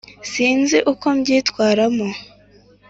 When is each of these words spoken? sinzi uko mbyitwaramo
sinzi 0.31 0.77
uko 0.91 1.05
mbyitwaramo 1.17 2.07